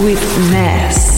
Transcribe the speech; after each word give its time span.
With 0.00 0.20
Ness. 0.50 1.13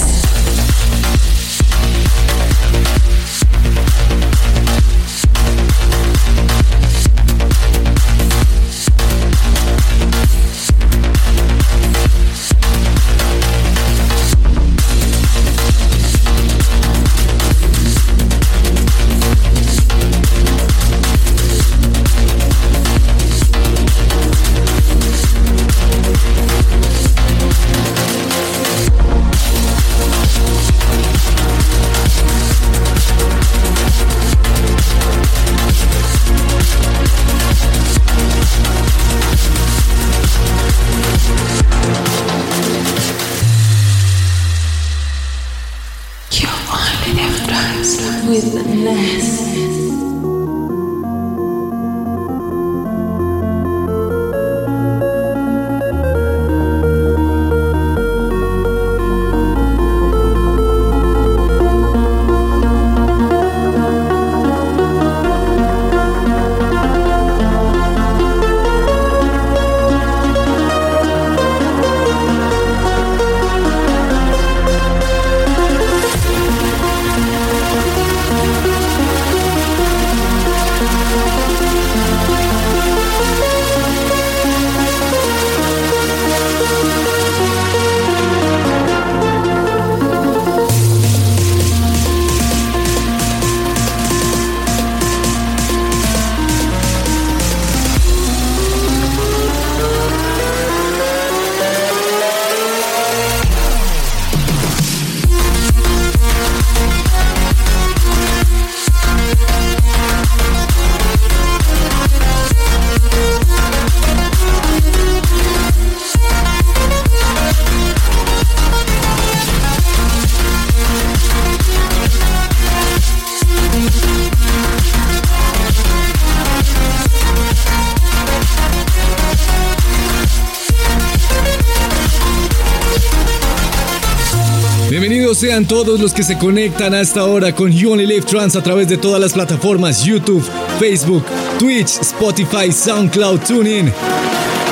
Todos 135.66 136.00
los 136.00 136.12
que 136.12 136.22
se 136.22 136.38
conectan 136.38 136.94
a 136.94 137.00
esta 137.00 137.24
hora 137.24 137.54
con 137.54 137.72
You 137.72 137.92
Only 137.92 138.06
Live 138.06 138.22
Trans 138.22 138.56
a 138.56 138.62
través 138.62 138.88
de 138.88 138.96
todas 138.96 139.20
las 139.20 139.32
plataformas 139.32 140.04
YouTube, 140.04 140.44
Facebook, 140.78 141.24
Twitch, 141.58 141.98
Spotify, 142.00 142.70
SoundCloud, 142.70 143.40
TuneIn 143.40 143.92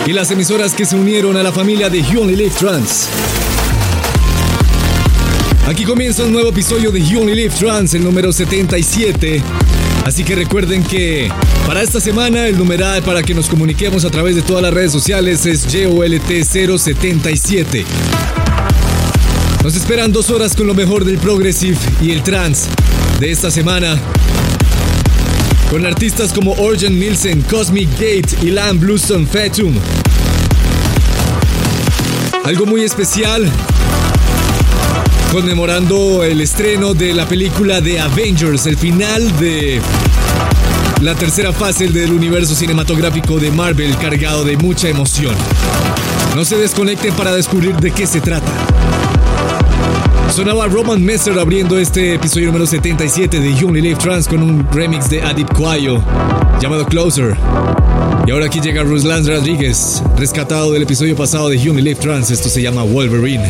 y 0.06 0.12
las 0.12 0.31
emisoras 0.31 0.72
que 0.72 0.84
se 0.84 0.97
unieron 0.97 1.37
a 1.37 1.43
la 1.43 1.50
familia 1.50 1.91
de 1.91 2.03
You 2.03 2.22
Only 2.22 2.37
Live 2.37 2.53
Trans. 2.59 3.09
Aquí 5.66 5.84
comienza 5.84 6.25
un 6.25 6.33
nuevo 6.33 6.50
episodio 6.50 6.93
de 6.93 7.03
You 7.03 7.22
Only 7.22 7.34
Live 7.34 7.54
Trans, 7.59 7.94
el 7.94 8.04
número 8.04 8.33
77. 8.33 9.43
Así 10.04 10.22
que 10.22 10.34
recuerden 10.34 10.84
que 10.84 11.31
para 11.66 11.83
esta 11.83 12.00
semana 12.00 12.47
el 12.47 12.59
numeral 12.59 13.03
para 13.03 13.22
que 13.22 13.34
nos 13.34 13.49
comuniquemos 13.49 14.04
a 14.04 14.10
través 14.10 14.37
de 14.37 14.43
todas 14.43 14.62
las 14.62 14.72
redes 14.72 14.93
sociales 14.93 15.44
es 15.47 15.66
JOLT077. 15.66 17.84
Nos 19.64 19.76
esperan 19.76 20.12
dos 20.12 20.28
horas 20.28 20.54
con 20.54 20.66
lo 20.66 20.75
mejor 20.75 21.06
del 21.06 21.16
progressive 21.16 21.78
y 22.02 22.10
el 22.10 22.22
trance 22.22 22.69
de 23.19 23.30
esta 23.32 23.50
semana. 23.50 23.98
Con 25.70 25.86
artistas 25.86 26.34
como 26.34 26.52
Orjan 26.52 26.98
Nielsen, 26.98 27.41
Cosmic 27.41 27.88
Gate 27.92 28.36
Lamb 28.42 28.78
Bluestone 28.78 29.24
Fatum. 29.24 29.74
Algo 32.44 32.66
muy 32.66 32.82
especial 32.82 33.50
conmemorando 35.32 36.22
el 36.24 36.42
estreno 36.42 36.92
de 36.92 37.14
la 37.14 37.26
película 37.26 37.80
de 37.80 38.00
Avengers, 38.00 38.66
el 38.66 38.76
final 38.76 39.34
de 39.38 39.80
la 41.00 41.14
tercera 41.14 41.54
fase 41.54 41.88
del 41.88 42.12
universo 42.12 42.54
cinematográfico 42.54 43.38
de 43.38 43.50
Marvel 43.50 43.97
cargado 43.97 44.44
de 44.44 44.58
mucha 44.58 44.91
emoción. 44.91 45.34
No 46.36 46.44
se 46.44 46.58
desconecten 46.58 47.14
para 47.14 47.34
descubrir 47.34 47.74
de 47.76 47.92
qué 47.92 48.06
se 48.06 48.20
trata. 48.20 48.53
Sonaba 50.34 50.67
Roman 50.67 51.00
Messer 51.00 51.39
abriendo 51.39 51.78
este 51.78 52.15
episodio 52.15 52.47
número 52.47 52.67
77 52.67 53.39
de 53.39 53.55
You 53.55 53.69
Only 53.69 53.81
Live 53.81 54.00
Trans 54.00 54.27
con 54.27 54.43
un 54.43 54.67
remix 54.72 55.09
de 55.09 55.22
Adip 55.22 55.49
Cuayo 55.55 56.03
llamado 56.61 56.84
Closer. 56.87 57.37
Y 58.27 58.33
ahora 58.33 58.47
aquí 58.47 58.61
llega 58.61 58.83
Ruslan 58.83 59.25
Rodríguez, 59.25 60.03
rescatado 60.19 60.72
del 60.72 60.83
episodio 60.83 61.15
pasado 61.15 61.50
de 61.50 61.59
You 61.61 61.71
Only 61.71 61.83
Live 61.83 62.00
Trans. 62.00 62.33
Esto 62.33 62.49
se 62.49 62.61
llama 62.61 62.83
Wolverine. 62.83 63.49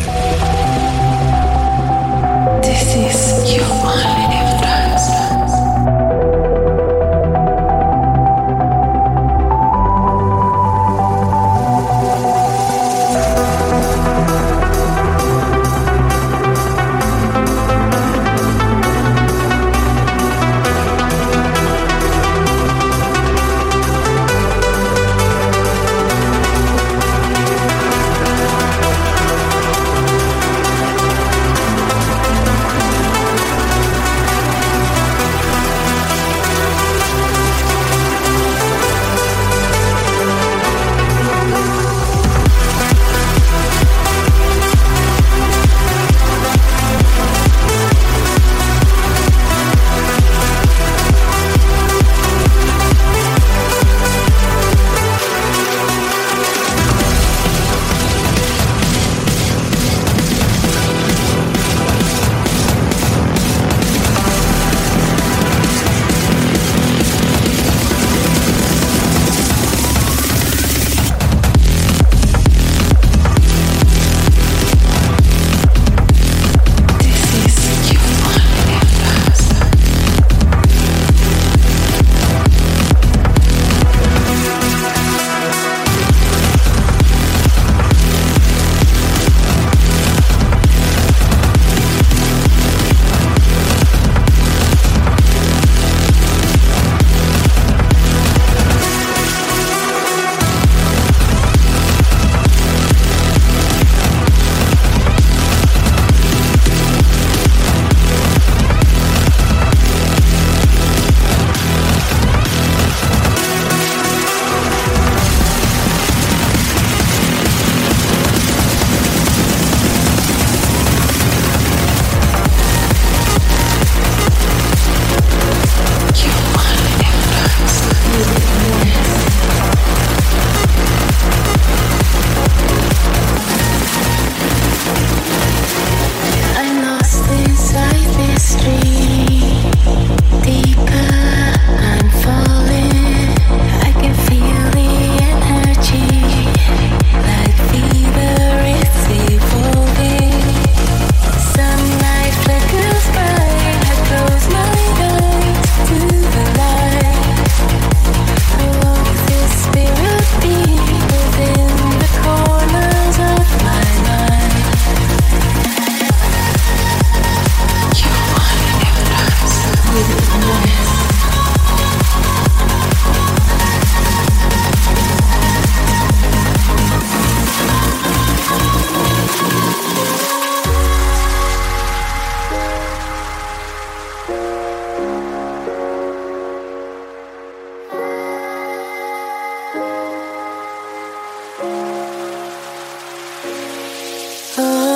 Como 194.54 194.93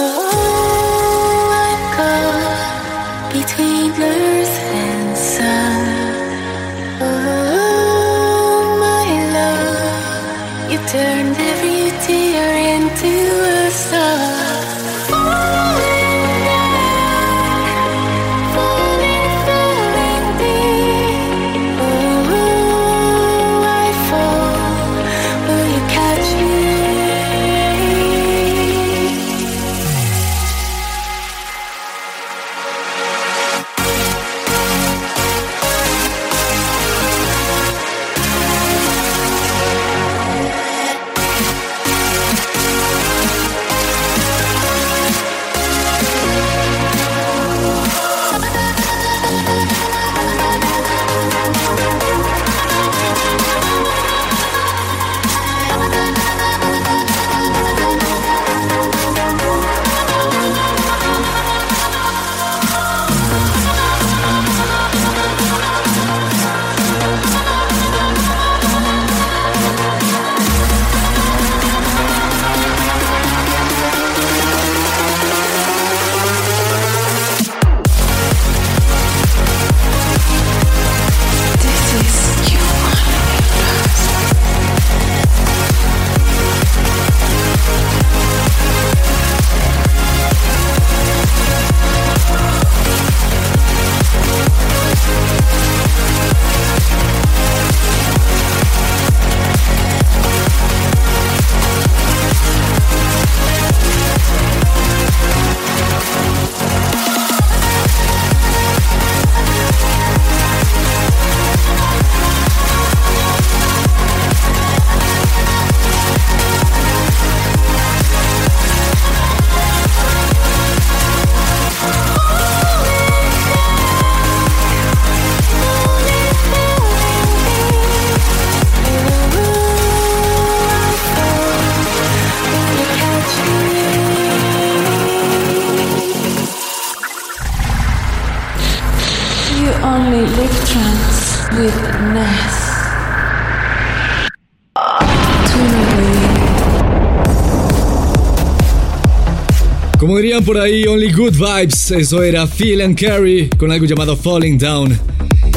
por 150.49 150.57
ahí, 150.57 150.87
Only 150.87 151.13
Good 151.13 151.35
Vibes, 151.35 151.91
eso 151.91 152.23
era 152.23 152.47
Feel 152.47 152.81
and 152.81 152.99
Carry 152.99 153.51
con 153.59 153.71
algo 153.71 153.85
llamado 153.85 154.17
Falling 154.17 154.57
Down. 154.57 154.99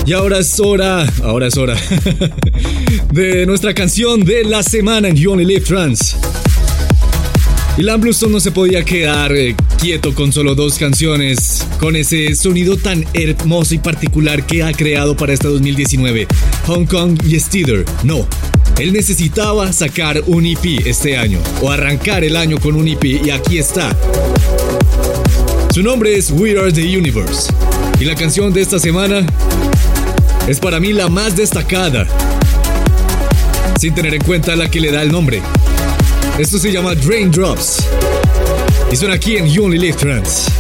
Y 0.06 0.12
ahora 0.12 0.40
es 0.40 0.60
hora, 0.60 1.08
ahora 1.24 1.48
es 1.48 1.56
hora 1.56 1.78
de 3.14 3.46
nuestra 3.46 3.74
canción 3.74 4.20
de 4.26 4.44
la 4.44 4.62
semana 4.64 5.08
en 5.08 5.16
You 5.16 5.32
Only 5.32 5.46
Live 5.46 5.62
Trans. 5.62 6.18
Y 7.78 7.84
Bluestone 7.84 8.34
no 8.34 8.42
se 8.42 8.52
podía 8.52 8.84
quedar 8.84 9.34
eh, 9.34 9.56
quieto 9.80 10.14
con 10.14 10.34
solo 10.34 10.56
dos 10.56 10.78
canciones, 10.78 11.66
con 11.80 11.96
ese 11.96 12.36
sonido 12.36 12.76
tan 12.76 13.06
hermoso 13.14 13.74
y 13.74 13.78
particular 13.78 14.46
que 14.46 14.62
ha 14.62 14.74
creado 14.74 15.16
para 15.16 15.32
este 15.32 15.48
2019, 15.48 16.28
Hong 16.68 16.86
Kong 16.86 17.18
y 17.26 17.40
Steeder. 17.40 17.86
No, 18.04 18.28
él 18.78 18.92
necesitaba 18.92 19.72
sacar 19.72 20.22
un 20.28 20.46
EP 20.46 20.86
este 20.86 21.16
año, 21.16 21.40
o 21.62 21.72
arrancar 21.72 22.26
el 22.26 22.36
año 22.36 22.60
con 22.60 22.76
un 22.76 22.90
EP, 22.90 23.06
y 23.06 23.30
aquí 23.30 23.58
está. 23.58 23.96
Su 25.74 25.82
nombre 25.84 26.18
es 26.18 26.32
We 26.32 26.60
Are 26.60 26.70
the 26.70 26.82
Universe, 26.82 27.50
y 27.98 28.04
la 28.04 28.14
canción 28.14 28.52
de 28.52 28.60
esta 28.60 28.78
semana 28.78 29.26
es 30.46 30.60
para 30.60 30.82
mí 30.82 30.92
la 30.92 31.08
más 31.08 31.38
destacada, 31.38 32.06
sin 33.80 33.96
tener 33.96 34.14
en 34.14 34.22
cuenta 34.22 34.54
la 34.58 34.70
que 34.70 34.82
le 34.82 34.92
da 34.92 35.02
el 35.02 35.14
nombre. 35.14 35.42
Esto 36.38 36.60
se 36.60 36.74
llama 36.74 36.94
Drain 36.94 37.32
Drops, 37.32 37.78
y 38.92 38.98
suena 38.98 39.16
aquí 39.16 39.38
en 39.38 39.48
You 39.48 39.64
Only 39.64 39.78
Live 39.78 39.98
Trance. 39.98 40.52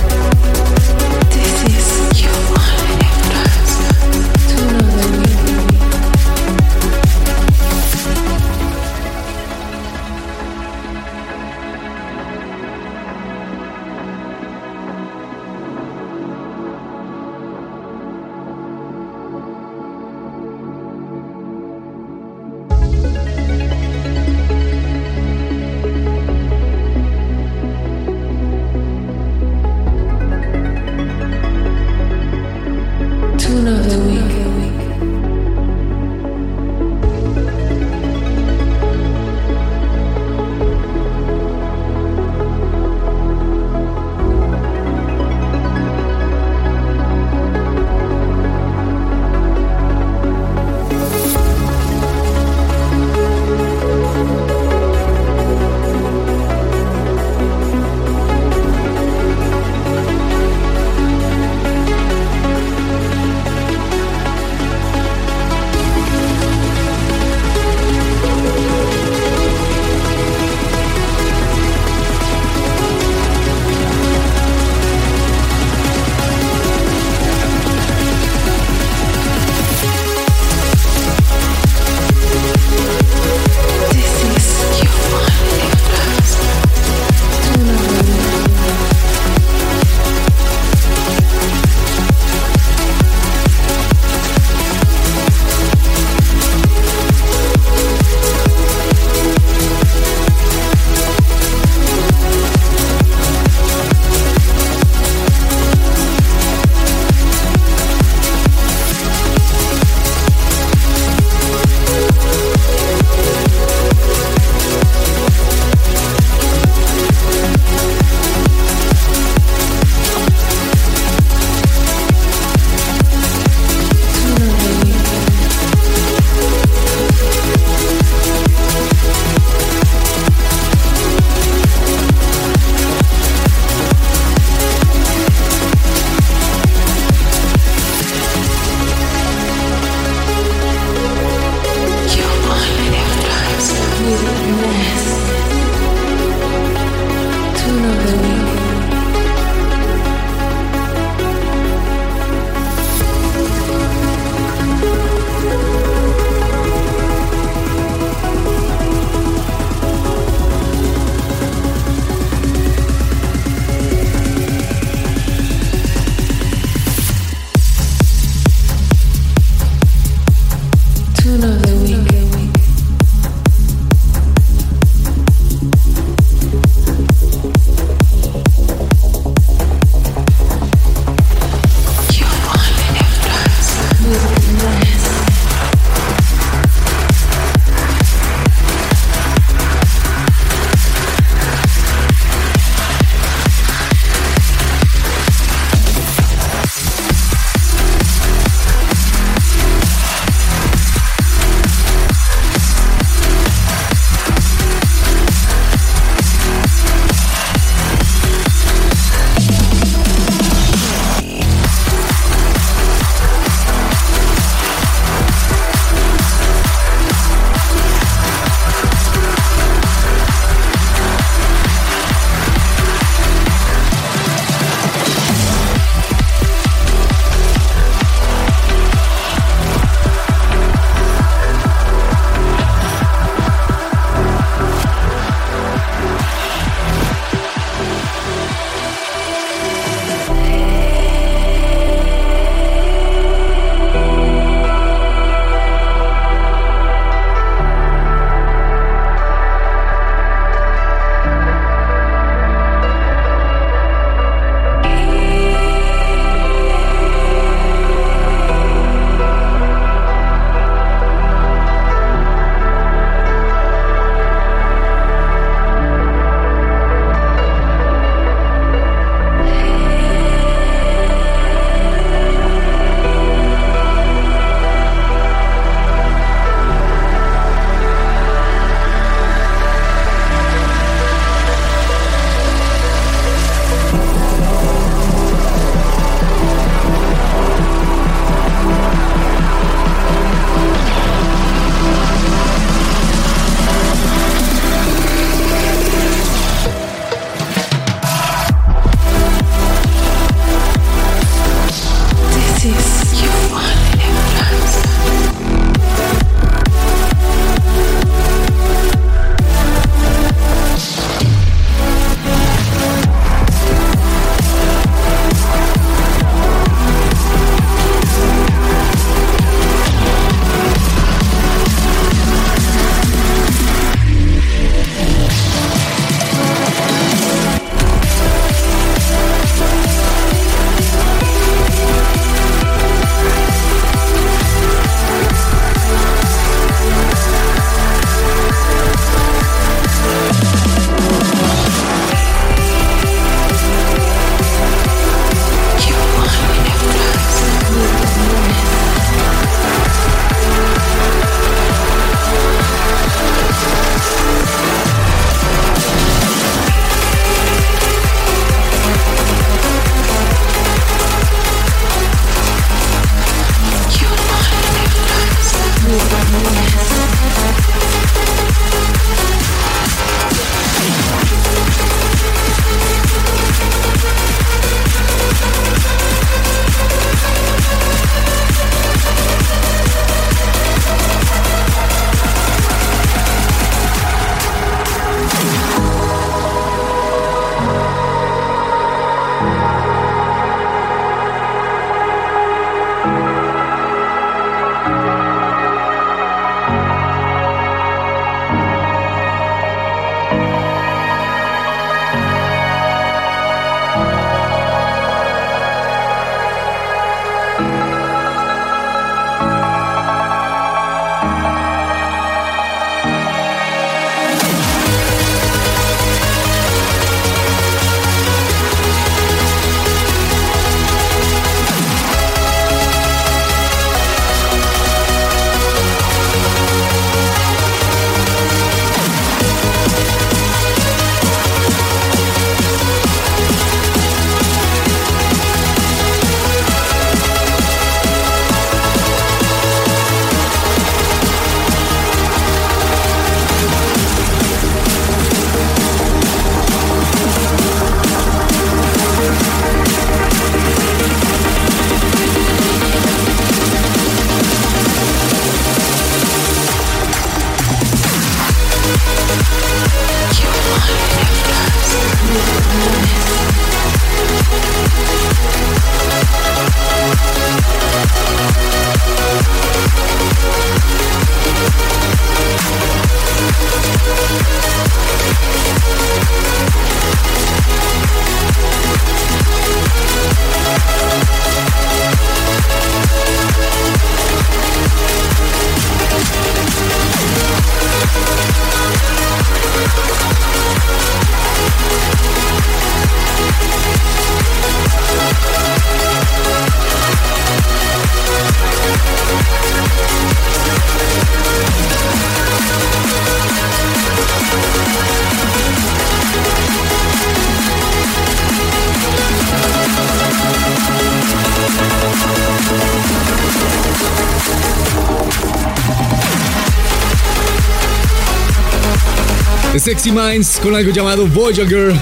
Sexy 519.91 520.11
Minds 520.13 520.57
con 520.63 520.73
algo 520.73 520.89
llamado 520.89 521.27
Voyager. 521.27 521.93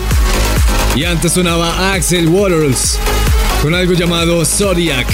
Y 0.96 1.06
antes 1.06 1.32
sonaba 1.34 1.92
Axel 1.92 2.28
Waters 2.28 3.00
con 3.64 3.74
algo 3.74 3.94
llamado 3.94 4.46
Zodiac. 4.46 5.08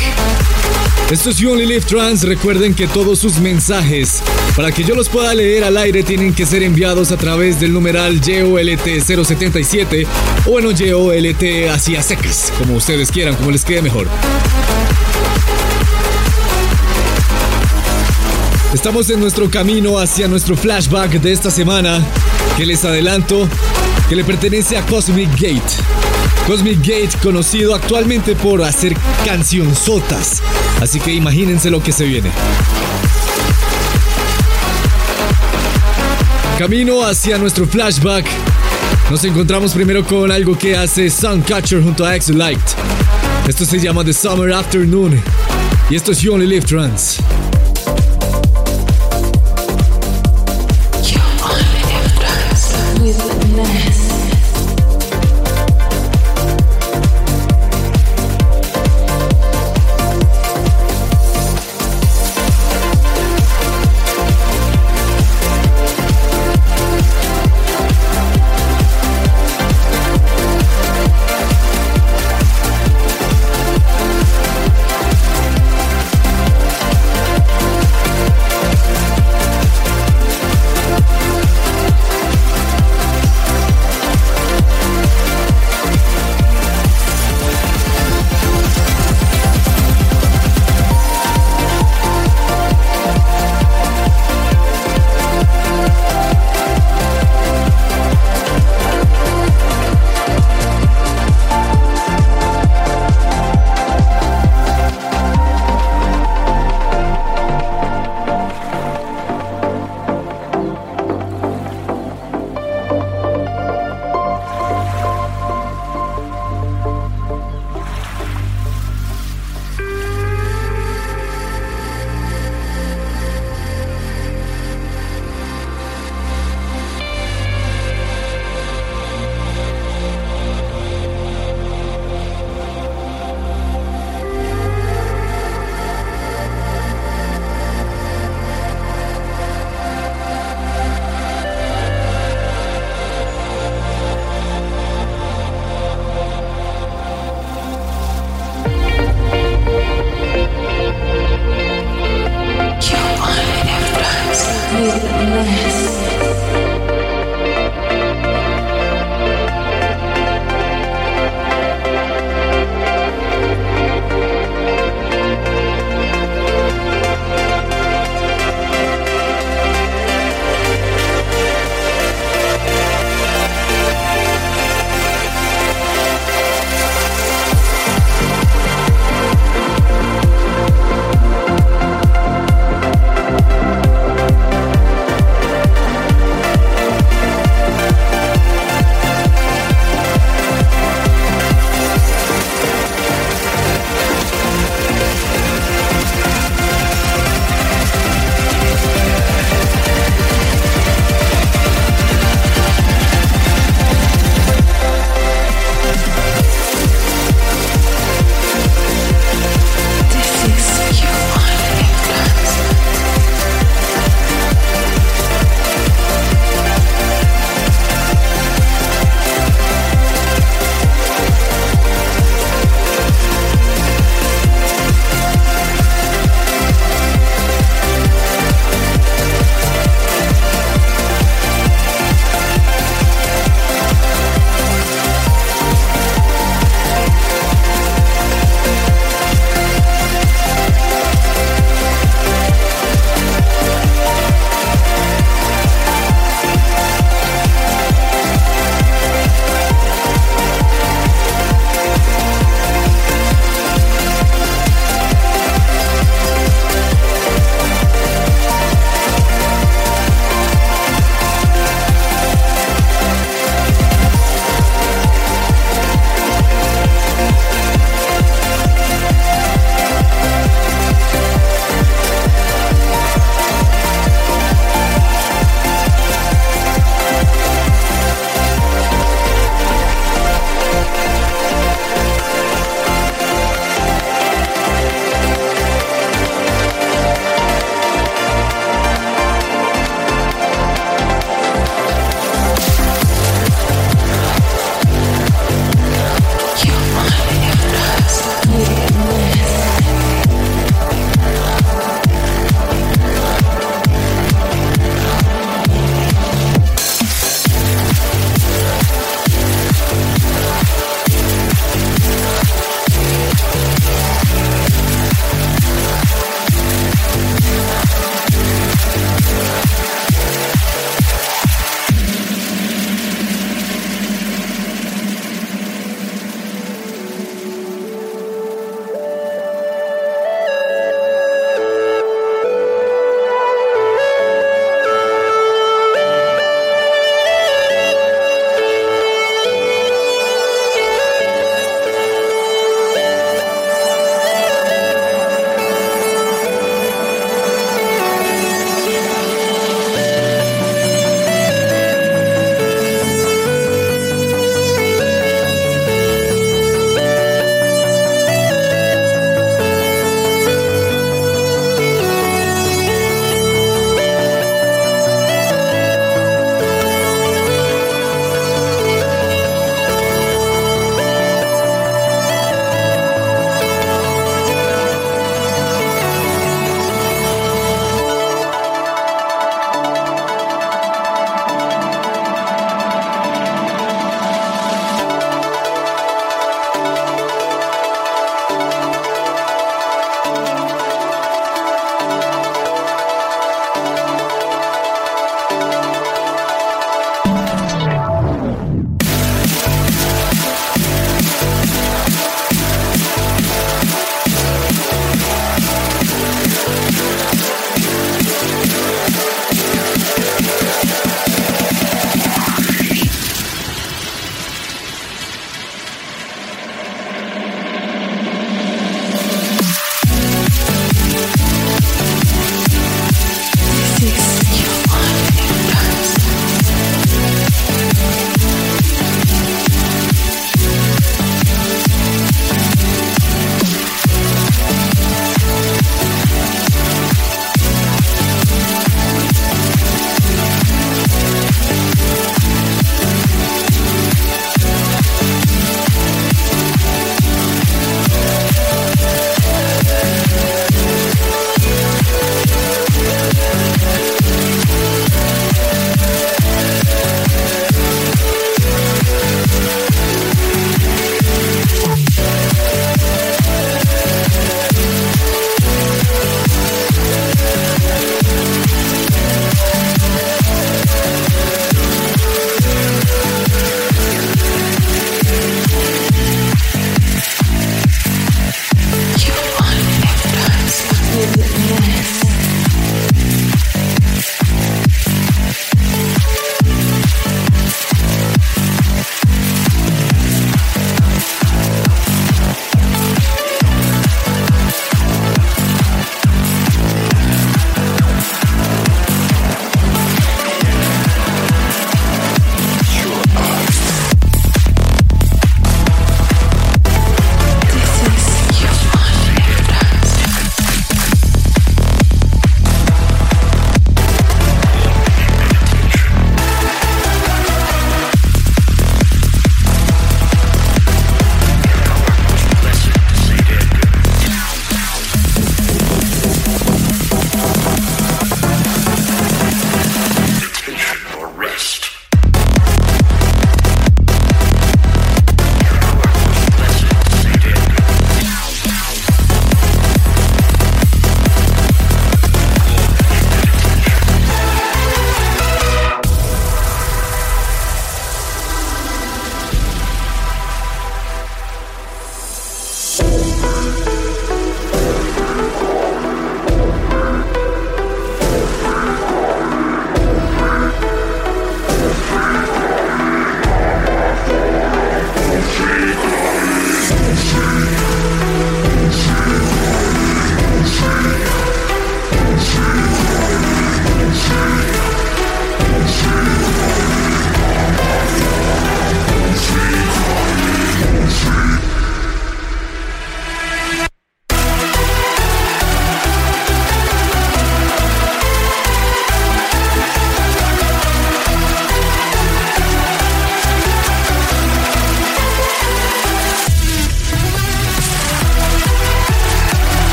Esto 1.09 1.29
es 1.29 1.37
You 1.37 1.53
Only 1.53 1.67
Live 1.67 1.85
Trans. 1.85 2.23
Recuerden 2.23 2.73
que 2.73 2.85
todos 2.87 3.19
sus 3.19 3.39
mensajes, 3.39 4.21
para 4.57 4.73
que 4.73 4.83
yo 4.83 4.93
los 4.93 5.07
pueda 5.07 5.33
leer 5.33 5.63
al 5.63 5.77
aire, 5.77 6.03
tienen 6.03 6.33
que 6.33 6.45
ser 6.45 6.63
enviados 6.63 7.13
a 7.13 7.17
través 7.17 7.61
del 7.61 7.71
numeral 7.71 8.19
YOLT077 8.19 10.05
o 10.45 10.49
bueno, 10.49 10.71
YOLT 10.71 11.69
hacia 11.71 12.03
secas, 12.03 12.51
como 12.59 12.75
ustedes 12.75 13.09
quieran, 13.09 13.35
como 13.35 13.51
les 13.51 13.63
quede 13.63 13.83
mejor. 13.83 14.09
Estamos 18.73 19.09
en 19.09 19.21
nuestro 19.21 19.49
camino 19.49 19.97
hacia 19.97 20.27
nuestro 20.27 20.57
flashback 20.57 21.21
de 21.21 21.31
esta 21.31 21.49
semana, 21.49 22.05
que 22.57 22.65
les 22.65 22.83
adelanto 22.85 23.47
que 24.09 24.15
le 24.15 24.23
pertenece 24.23 24.77
a 24.77 24.85
Cosmic 24.85 25.29
Gate. 25.31 25.61
Cosmic 26.47 26.79
Gate 26.79 27.17
conocido 27.23 27.73
actualmente 27.73 28.35
por 28.35 28.61
hacer 28.61 28.95
cancionzotas, 29.25 30.41
así 30.81 30.99
que 30.99 31.13
imagínense 31.13 31.69
lo 31.69 31.81
que 31.81 31.91
se 31.91 32.05
viene. 32.05 32.31
Camino 36.59 37.03
hacia 37.03 37.37
nuestro 37.37 37.67
flashback, 37.67 38.25
nos 39.09 39.23
encontramos 39.23 39.73
primero 39.73 40.05
con 40.05 40.31
algo 40.31 40.57
que 40.57 40.77
hace 40.77 41.09
Suncatcher 41.09 41.81
junto 41.81 42.05
a 42.05 42.15
X 42.15 42.29
Light. 42.29 42.59
Esto 43.47 43.65
se 43.65 43.79
llama 43.79 44.03
The 44.03 44.13
Summer 44.13 44.53
Afternoon 44.53 45.21
y 45.89 45.95
esto 45.95 46.11
es 46.11 46.19
You 46.21 46.33
Only 46.33 46.47
Live 46.47 46.65
Trans. 46.65 47.19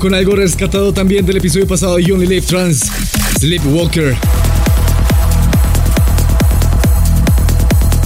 Con 0.00 0.14
algo 0.14 0.36
rescatado 0.36 0.92
también 0.92 1.24
del 1.24 1.38
episodio 1.38 1.66
pasado 1.66 1.96
de 1.96 2.04
You 2.04 2.18
Trans, 2.42 2.90
Sleepwalker. 3.38 4.16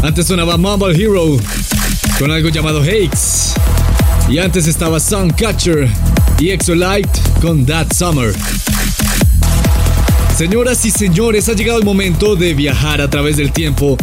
Antes 0.02 0.26
sonaba 0.26 0.56
Mumble 0.56 0.94
Hero 0.94 1.36
con 2.18 2.30
algo 2.30 2.48
llamado 2.48 2.80
Hakes. 2.80 3.54
Y 4.28 4.38
antes 4.38 4.66
estaba 4.66 5.00
Soundcatcher 5.00 5.88
y 6.38 6.50
Exolite 6.50 7.10
con 7.42 7.66
That 7.66 7.92
Summer. 7.92 8.34
Señoras 10.36 10.84
y 10.84 10.90
señores, 10.90 11.48
ha 11.48 11.54
llegado 11.54 11.78
el 11.78 11.84
momento 11.84 12.36
de 12.36 12.54
viajar 12.54 13.00
a 13.00 13.10
través 13.10 13.36
del 13.36 13.52
tiempo 13.52 13.96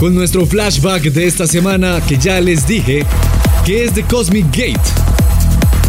con 0.00 0.14
nuestro 0.14 0.46
flashback 0.46 1.02
de 1.02 1.26
esta 1.26 1.46
semana 1.46 2.00
que 2.06 2.16
ya 2.18 2.40
les 2.40 2.66
dije 2.66 3.04
que 3.64 3.84
es 3.84 3.92
The 3.92 4.02
Cosmic 4.02 4.46
Gate. 4.46 5.03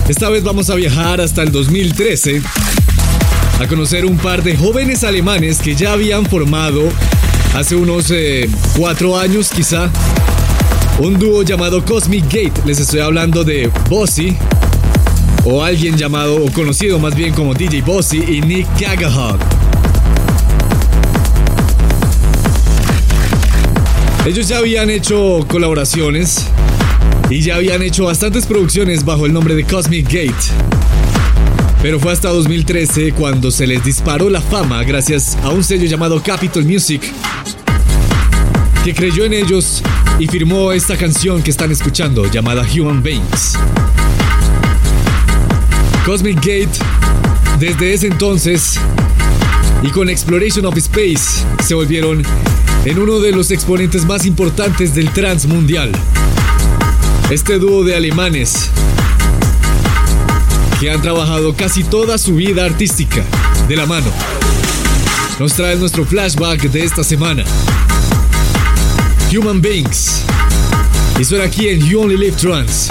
Esta 0.07 0.29
vez 0.29 0.43
vamos 0.43 0.69
a 0.69 0.75
viajar 0.75 1.19
hasta 1.19 1.41
el 1.41 1.51
2013 1.51 2.39
a 3.59 3.67
conocer 3.67 4.05
un 4.05 4.17
par 4.17 4.43
de 4.43 4.55
jóvenes 4.55 5.03
alemanes 5.03 5.57
que 5.57 5.73
ya 5.73 5.93
habían 5.93 6.27
formado 6.27 6.89
hace 7.55 7.75
unos 7.75 8.11
eh, 8.11 8.47
cuatro 8.77 9.17
años 9.17 9.49
quizá 9.49 9.89
un 10.99 11.17
dúo 11.17 11.41
llamado 11.41 11.83
Cosmic 11.83 12.25
Gate. 12.25 12.53
Les 12.65 12.79
estoy 12.79 12.99
hablando 12.99 13.43
de 13.43 13.71
Bossy 13.89 14.37
o 15.43 15.63
alguien 15.63 15.97
llamado 15.97 16.35
o 16.35 16.51
conocido 16.51 16.99
más 16.99 17.15
bien 17.15 17.33
como 17.33 17.55
DJ 17.55 17.81
Bossy 17.81 18.23
y 18.27 18.41
Nick 18.41 18.67
Gagahog. 18.79 19.39
Ellos 24.27 24.47
ya 24.47 24.59
habían 24.59 24.91
hecho 24.91 25.43
colaboraciones 25.47 26.45
y 27.29 27.41
ya 27.41 27.55
habían 27.55 27.81
hecho 27.81 28.05
bastantes 28.05 28.45
producciones 28.45 29.03
bajo 29.03 29.25
el 29.25 29.33
nombre 29.33 29.55
de 29.55 29.63
Cosmic 29.63 30.05
Gate. 30.05 30.33
Pero 31.81 31.99
fue 31.99 32.11
hasta 32.11 32.29
2013 32.29 33.13
cuando 33.13 33.51
se 33.51 33.67
les 33.67 33.83
disparó 33.83 34.29
la 34.29 34.41
fama 34.41 34.83
gracias 34.83 35.37
a 35.43 35.49
un 35.49 35.63
sello 35.63 35.85
llamado 35.85 36.21
Capitol 36.21 36.65
Music, 36.65 37.01
que 38.83 38.93
creyó 38.93 39.25
en 39.25 39.33
ellos 39.33 39.81
y 40.19 40.27
firmó 40.27 40.71
esta 40.71 40.97
canción 40.97 41.41
que 41.41 41.51
están 41.51 41.71
escuchando 41.71 42.25
llamada 42.31 42.65
Human 42.75 43.01
Beings. 43.01 43.57
Cosmic 46.05 46.37
Gate, 46.37 46.79
desde 47.59 47.93
ese 47.93 48.07
entonces, 48.07 48.79
y 49.81 49.89
con 49.89 50.09
Exploration 50.09 50.65
of 50.65 50.77
Space, 50.77 51.43
se 51.63 51.73
volvieron 51.73 52.23
en 52.85 52.99
uno 52.99 53.19
de 53.19 53.31
los 53.31 53.49
exponentes 53.49 54.05
más 54.05 54.25
importantes 54.25 54.93
del 54.93 55.09
trans 55.09 55.47
mundial. 55.47 55.91
Este 57.29 57.57
dúo 57.57 57.83
de 57.83 57.95
alemanes 57.95 58.69
que 60.79 60.91
han 60.91 61.01
trabajado 61.01 61.55
casi 61.55 61.83
toda 61.83 62.17
su 62.19 62.35
vida 62.35 62.65
artística 62.65 63.23
de 63.67 63.75
la 63.75 63.87
mano 63.87 64.11
nos 65.39 65.53
trae 65.53 65.75
nuestro 65.75 66.05
flashback 66.05 66.61
de 66.69 66.83
esta 66.83 67.03
semana. 67.03 67.43
Human 69.35 69.59
Beings. 69.59 70.21
Y 71.19 71.25
suena 71.25 71.45
aquí 71.45 71.67
en 71.67 71.81
You 71.81 72.01
Only 72.01 72.17
Live 72.17 72.37
Trans. 72.37 72.89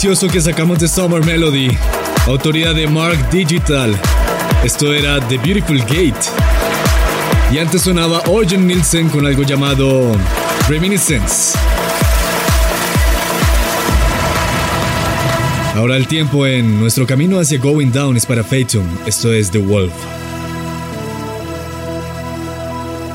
delicioso 0.00 0.28
que 0.28 0.40
sacamos 0.40 0.78
de 0.78 0.86
Summer 0.86 1.24
Melody, 1.24 1.76
autoría 2.26 2.72
de 2.72 2.86
Mark 2.86 3.18
Digital. 3.32 3.98
Esto 4.62 4.94
era 4.94 5.18
The 5.26 5.38
Beautiful 5.38 5.80
Gate. 5.80 6.14
Y 7.50 7.58
antes 7.58 7.82
sonaba 7.82 8.22
Orjan 8.28 8.64
Nielsen 8.64 9.08
con 9.08 9.26
algo 9.26 9.42
llamado 9.42 10.16
Reminiscence. 10.68 11.58
Ahora 15.74 15.96
el 15.96 16.06
tiempo 16.06 16.46
en 16.46 16.78
nuestro 16.78 17.04
camino 17.04 17.40
hacia 17.40 17.58
Going 17.58 17.90
Down 17.90 18.16
es 18.16 18.24
para 18.24 18.44
Fatum. 18.44 18.86
Esto 19.04 19.32
es 19.32 19.50
The 19.50 19.58
Wolf. 19.58 19.92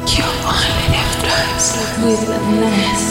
You 0.06 0.26
only 0.46 0.98
have 2.92 3.03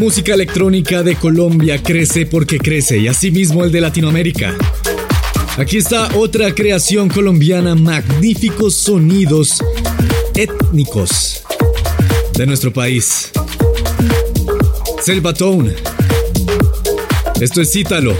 música 0.00 0.32
electrónica 0.32 1.02
de 1.02 1.14
Colombia 1.14 1.82
crece 1.82 2.24
porque 2.24 2.56
crece 2.56 2.96
y 2.96 3.06
asimismo 3.06 3.64
el 3.64 3.70
de 3.70 3.82
Latinoamérica. 3.82 4.56
Aquí 5.58 5.76
está 5.76 6.08
otra 6.16 6.54
creación 6.54 7.10
colombiana, 7.10 7.74
magníficos 7.74 8.76
sonidos 8.76 9.58
étnicos 10.34 11.42
de 12.32 12.46
nuestro 12.46 12.72
país. 12.72 13.30
Selvatone. 15.04 15.74
Esto 17.38 17.60
es 17.60 17.70
Cítalo. 17.70 18.16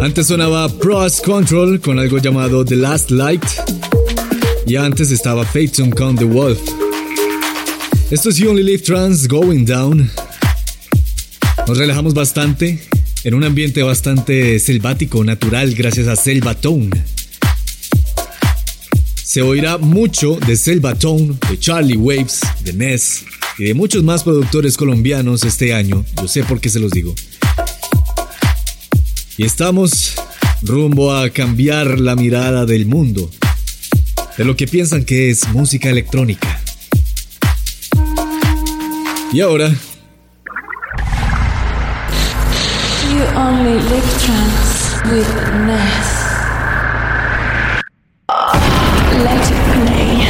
Antes 0.00 0.26
sonaba 0.26 0.70
Pros 0.70 1.20
Control 1.20 1.82
con 1.82 1.98
algo 1.98 2.16
llamado 2.16 2.64
The 2.64 2.76
Last 2.76 3.10
Light. 3.10 3.44
Y 4.66 4.76
antes 4.76 5.10
estaba 5.10 5.44
Phaeton 5.44 5.90
con 5.90 6.16
The 6.16 6.24
Wolf. 6.24 6.71
Esto 8.12 8.28
es 8.28 8.36
You 8.36 8.50
Only 8.50 8.62
Live 8.62 8.82
Trans 8.82 9.26
Going 9.26 9.64
Down. 9.64 10.10
Nos 11.66 11.78
relajamos 11.78 12.12
bastante 12.12 12.78
en 13.24 13.32
un 13.32 13.42
ambiente 13.42 13.82
bastante 13.82 14.58
selvático, 14.58 15.24
natural, 15.24 15.74
gracias 15.74 16.08
a 16.08 16.14
Selvatone. 16.14 16.90
Se 19.14 19.40
oirá 19.40 19.78
mucho 19.78 20.38
de 20.46 20.58
Selvatone, 20.58 21.38
de 21.48 21.58
Charlie 21.58 21.96
Waves, 21.96 22.40
de 22.62 22.74
Ness 22.74 23.24
y 23.56 23.64
de 23.64 23.72
muchos 23.72 24.04
más 24.04 24.24
productores 24.24 24.76
colombianos 24.76 25.42
este 25.44 25.72
año. 25.72 26.04
Yo 26.20 26.28
sé 26.28 26.44
por 26.44 26.60
qué 26.60 26.68
se 26.68 26.80
los 26.80 26.90
digo. 26.90 27.14
Y 29.38 29.46
estamos 29.46 30.16
rumbo 30.60 31.14
a 31.14 31.30
cambiar 31.30 31.98
la 31.98 32.14
mirada 32.14 32.66
del 32.66 32.84
mundo, 32.84 33.30
de 34.36 34.44
lo 34.44 34.54
que 34.54 34.66
piensan 34.66 35.06
que 35.06 35.30
es 35.30 35.48
música 35.48 35.88
electrónica. 35.88 36.61
Y 39.32 39.40
ahora... 39.40 39.68
You 43.10 43.22
only 43.34 43.74
live 43.74 44.08
trance 44.20 45.00
with 45.10 45.26
Ness. 45.66 46.22
Let 49.24 49.40
it 49.40 49.56
play. 49.72 50.28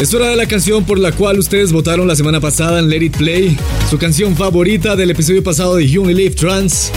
Es 0.00 0.12
hora 0.12 0.28
de 0.28 0.36
la 0.36 0.46
canción 0.46 0.84
por 0.84 0.98
la 0.98 1.12
cual 1.12 1.38
ustedes 1.38 1.72
votaron 1.72 2.06
la 2.06 2.16
semana 2.16 2.40
pasada 2.40 2.80
en 2.80 2.90
Let 2.90 3.02
It 3.04 3.16
Play, 3.16 3.56
su 3.88 3.96
canción 3.96 4.36
favorita 4.36 4.96
del 4.96 5.12
episodio 5.12 5.42
pasado 5.42 5.76
de 5.76 5.88
You 5.88 6.02
Only 6.02 6.14
Live 6.14 6.34
Trance. 6.34 6.92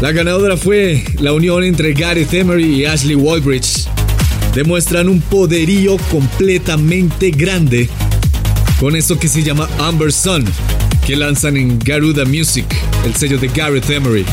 La 0.00 0.10
ganadora 0.10 0.56
fue 0.56 1.04
la 1.20 1.32
unión 1.32 1.62
entre 1.62 1.92
Gareth 1.92 2.34
Emery 2.34 2.80
y 2.80 2.86
Ashley 2.86 3.14
Walbridge. 3.14 3.88
Demuestran 4.58 5.08
un 5.08 5.20
poderío 5.20 5.96
completamente 6.10 7.30
grande 7.30 7.88
con 8.80 8.96
esto 8.96 9.16
que 9.16 9.28
se 9.28 9.44
llama 9.44 9.68
Amber 9.78 10.12
Sun, 10.12 10.44
que 11.06 11.14
lanzan 11.14 11.56
en 11.56 11.78
Garuda 11.78 12.24
Music, 12.24 12.66
el 13.04 13.14
sello 13.14 13.38
de 13.38 13.46
Gareth 13.46 13.88
Emery. 13.88 14.24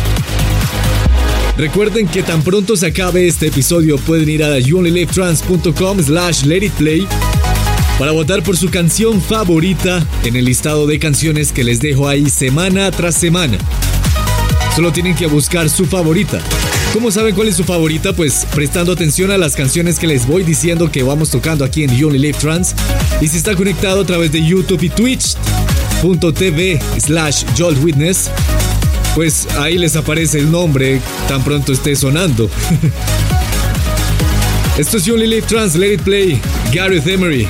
Recuerden 1.60 2.08
que 2.08 2.24
tan 2.24 2.42
pronto 2.42 2.76
se 2.76 2.88
acabe 2.88 3.28
este 3.28 3.50
episodio 3.50 4.00
pueden 4.00 4.28
ir 4.28 4.44
a 4.44 4.58
youonlylivetrans.com 4.58 6.02
slash 6.02 6.46
letitplay 6.46 7.08
para 8.00 8.12
votar 8.12 8.42
por 8.42 8.58
su 8.58 8.72
canción 8.72 9.22
favorita 9.22 10.04
en 10.24 10.38
el 10.38 10.46
listado 10.46 10.88
de 10.88 10.98
canciones 10.98 11.52
que 11.52 11.64
les 11.64 11.82
dejo 11.82 12.08
ahí 12.08 12.32
semana 12.32 12.90
tras 12.90 13.14
semana. 13.14 13.60
Solo 14.76 14.92
tienen 14.92 15.14
que 15.14 15.28
buscar 15.28 15.70
su 15.70 15.86
favorita. 15.86 16.42
¿Cómo 16.96 17.12
saben 17.12 17.36
cuál 17.36 17.50
es 17.50 17.58
su 17.58 17.66
favorita? 17.66 18.14
Pues 18.14 18.48
prestando 18.56 18.94
atención 18.94 19.30
a 19.30 19.38
las 19.38 19.54
canciones 19.54 20.00
que 20.00 20.08
les 20.08 20.26
voy 20.26 20.44
diciendo 20.44 20.90
que 20.90 21.04
vamos 21.04 21.30
tocando 21.30 21.66
aquí 21.66 21.84
en 21.84 21.94
You 21.94 22.08
Only 22.08 22.20
Live 22.20 22.38
Trans. 22.40 22.74
Y 23.20 23.28
si 23.28 23.36
está 23.36 23.54
conectado 23.54 24.04
a 24.04 24.06
través 24.06 24.32
de 24.32 24.42
YouTube 24.42 24.82
y 24.82 24.88
Twitch.tv 24.88 26.80
slash 26.98 27.44
Witness, 27.84 28.32
pues 29.14 29.46
ahí 29.58 29.78
les 29.78 29.98
aparece 29.98 30.40
el 30.40 30.50
nombre 30.50 31.02
tan 31.28 31.44
pronto 31.44 31.74
esté 31.74 31.98
sonando. 31.98 32.50
Esto 34.78 34.96
es 34.96 35.04
You 35.04 35.16
Only 35.16 35.28
Live 35.28 35.48
Trans, 35.48 35.76
Let 35.76 35.96
It 35.96 36.02
Play, 36.02 36.40
Gareth 36.72 37.08
Emery. 37.08 37.46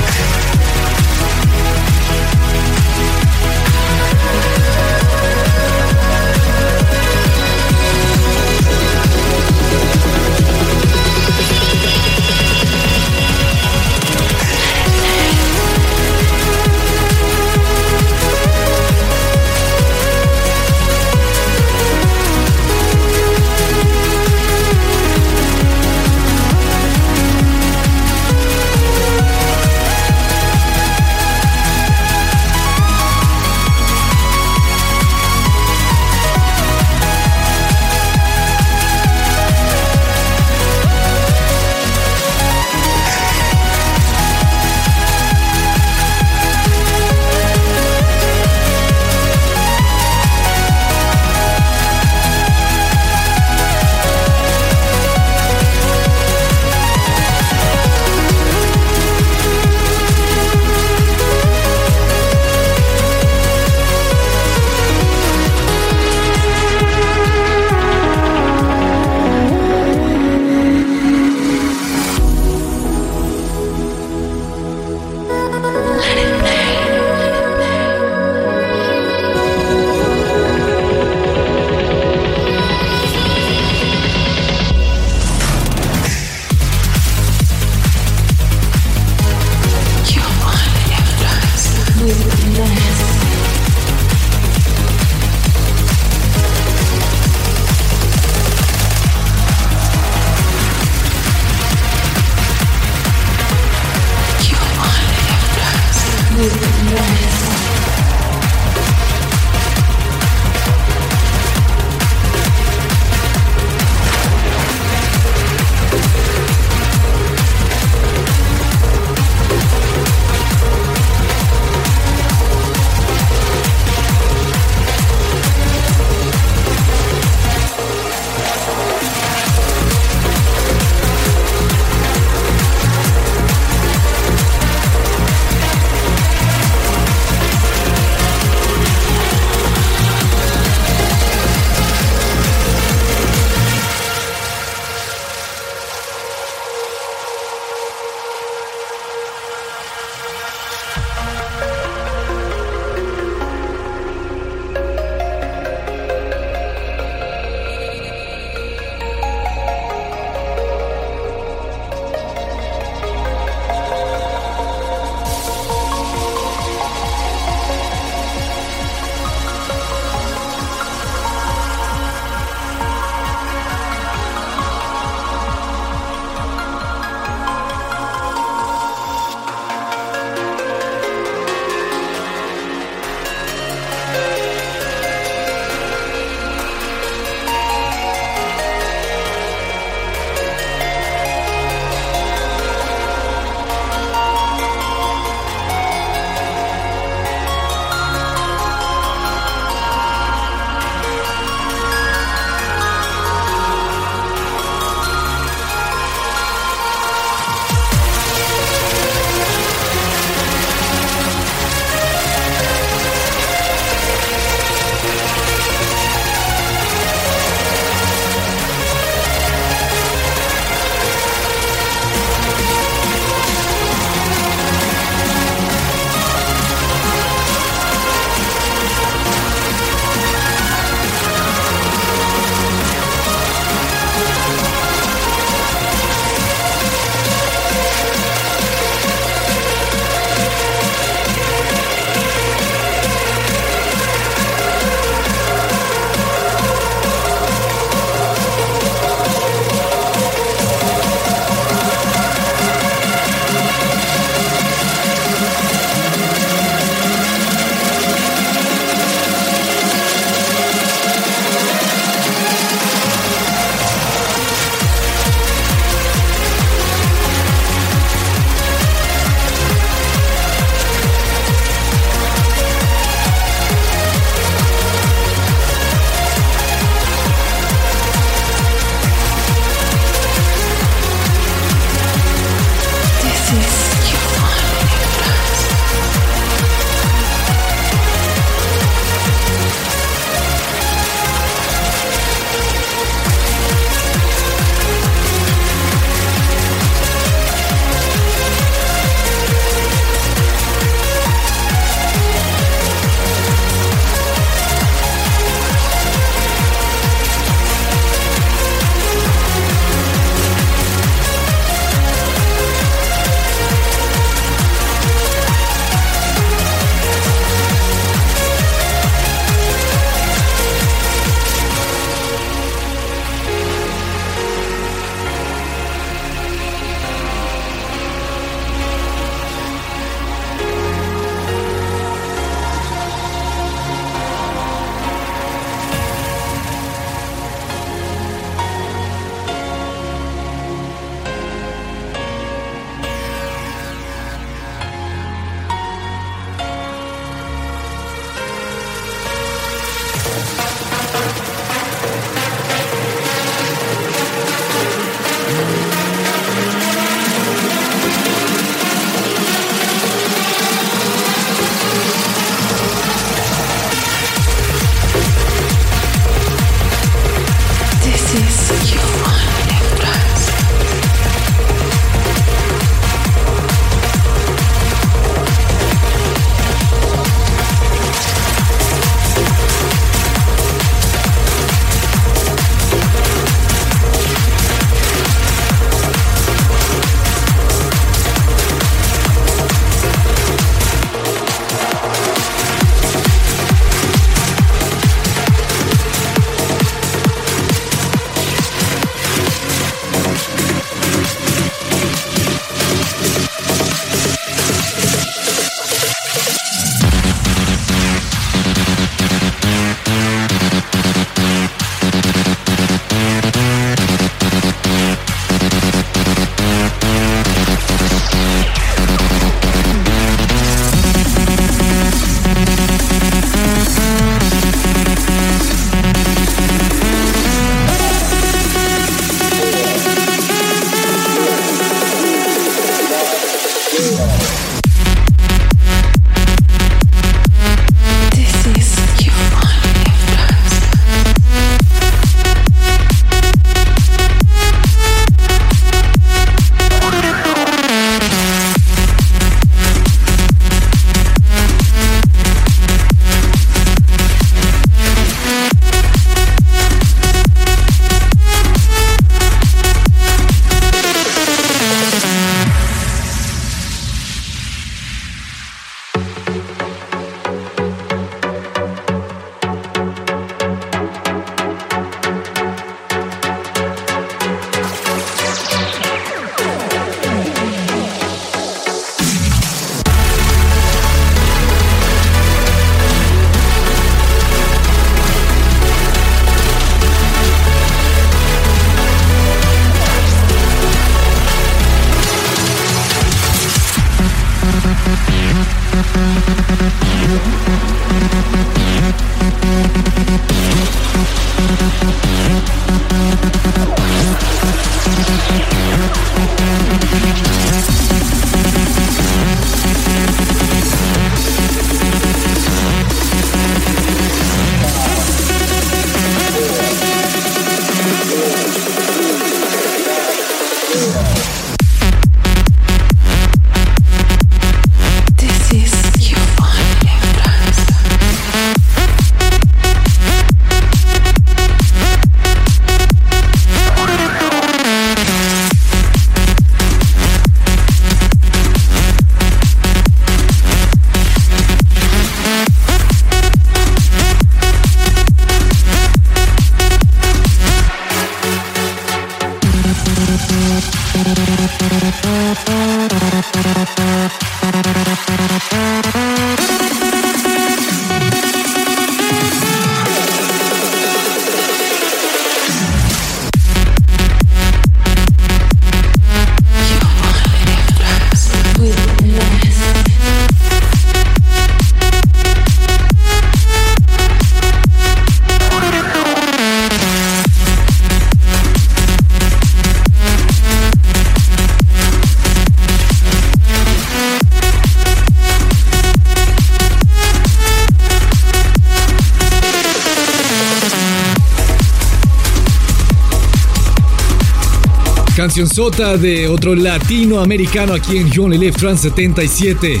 Canción 595.58 595.86
sota 595.86 596.16
de 596.16 596.46
otro 596.46 596.76
latinoamericano 596.76 597.92
aquí 597.92 598.18
en 598.18 598.30
You 598.30 598.44
Only 598.44 598.58
Live 598.58 598.78
Trans 598.78 599.00
77. 599.00 600.00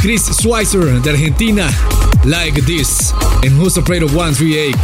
Chris 0.00 0.22
Schweizer 0.32 1.02
de 1.02 1.10
Argentina. 1.10 1.70
Like 2.24 2.62
This 2.62 3.12
en 3.42 3.60
Who's 3.60 3.76
Afraid 3.76 4.02
of 4.02 4.12
138. 4.12 4.78